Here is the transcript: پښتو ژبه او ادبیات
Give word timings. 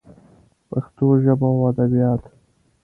پښتو 0.69 1.05
ژبه 1.23 1.47
او 1.53 1.59
ادبیات 1.71 2.23